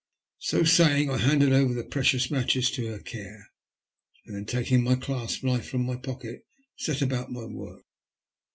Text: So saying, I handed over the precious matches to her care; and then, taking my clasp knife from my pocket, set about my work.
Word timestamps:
So 0.39 0.63
saying, 0.63 1.11
I 1.11 1.17
handed 1.17 1.53
over 1.53 1.75
the 1.75 1.83
precious 1.83 2.31
matches 2.31 2.71
to 2.71 2.87
her 2.87 2.97
care; 2.97 3.51
and 4.25 4.35
then, 4.35 4.45
taking 4.45 4.81
my 4.83 4.95
clasp 4.95 5.43
knife 5.43 5.69
from 5.69 5.85
my 5.85 5.95
pocket, 5.95 6.43
set 6.75 7.03
about 7.03 7.31
my 7.31 7.45
work. 7.45 7.83